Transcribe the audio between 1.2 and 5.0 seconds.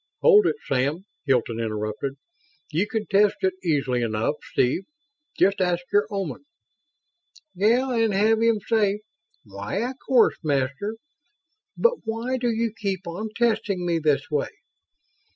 Hilton interrupted. "You can test it easily enough, Steve.